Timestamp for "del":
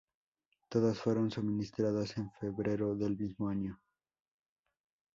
2.95-3.15